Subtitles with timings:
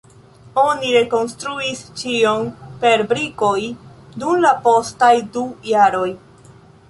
[0.59, 2.47] Oni rekonstruis ĉion
[2.85, 3.53] per brikoj
[4.23, 6.09] dum la postaj du jaroj.